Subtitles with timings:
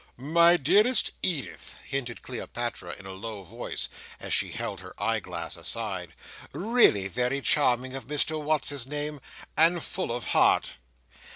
[0.17, 3.87] "My dearest Edith," hinted Cleopatra in a low voice,
[4.19, 6.15] as she held her eye glass aside,
[6.53, 9.21] "really very charming of Mr What's his name.
[9.55, 10.73] And full of heart!"